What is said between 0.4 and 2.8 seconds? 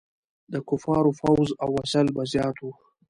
د کفارو فوځ او وسایل به زیات وو.